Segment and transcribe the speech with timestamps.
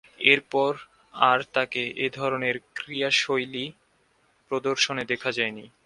[0.25, 0.71] এরপর
[1.13, 3.65] আর তাকে এ ধরনের ক্রীড়াশৈলী
[4.51, 5.65] প্রদর্শনে দেখা যায়নি।